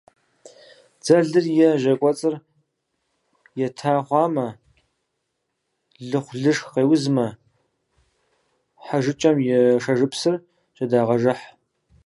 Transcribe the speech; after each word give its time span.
Дзэлыр 1.01 1.45
е 1.67 1.69
жьэ 1.81 1.93
кӏуэцӏыр 1.99 2.35
ета 3.65 3.91
хъуамэ, 4.05 4.47
лыхъулышх 6.09 6.65
къеузмэ, 6.73 7.27
хьэжыкӏэм 8.85 9.37
и 9.55 9.55
щӏэжыпсыр 9.83 10.35
жьэдагъэжыхь. 10.75 11.45